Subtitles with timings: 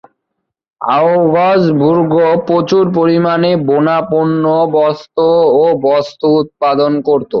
[0.81, 2.13] আউগ্সবুর্গ
[2.47, 4.43] প্রচুর পরিমাণে বোনা পণ্য,
[4.75, 5.21] বস্ত্র
[5.55, 7.29] ও বস্ত্র উৎপাদন করত।